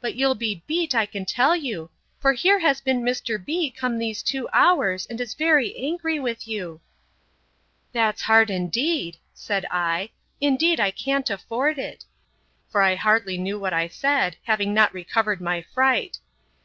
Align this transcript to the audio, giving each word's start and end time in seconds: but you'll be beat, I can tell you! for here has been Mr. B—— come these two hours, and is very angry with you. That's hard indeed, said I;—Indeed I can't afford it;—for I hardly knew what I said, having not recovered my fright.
but 0.00 0.14
you'll 0.14 0.36
be 0.36 0.62
beat, 0.68 0.94
I 0.94 1.06
can 1.06 1.24
tell 1.24 1.56
you! 1.56 1.90
for 2.20 2.34
here 2.34 2.60
has 2.60 2.80
been 2.80 3.00
Mr. 3.02 3.44
B—— 3.44 3.68
come 3.72 3.98
these 3.98 4.22
two 4.22 4.48
hours, 4.52 5.06
and 5.06 5.20
is 5.20 5.34
very 5.34 5.76
angry 5.76 6.20
with 6.20 6.46
you. 6.46 6.80
That's 7.90 8.22
hard 8.22 8.48
indeed, 8.48 9.16
said 9.34 9.66
I;—Indeed 9.72 10.78
I 10.78 10.92
can't 10.92 11.28
afford 11.30 11.80
it;—for 11.80 12.80
I 12.80 12.94
hardly 12.94 13.38
knew 13.38 13.58
what 13.58 13.72
I 13.72 13.88
said, 13.88 14.36
having 14.44 14.72
not 14.72 14.94
recovered 14.94 15.40
my 15.40 15.62
fright. 15.74 16.18